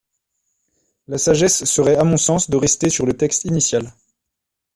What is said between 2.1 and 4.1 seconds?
sens de rester sur le texte initial.